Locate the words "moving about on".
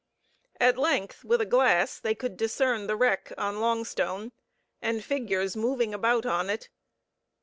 5.55-6.49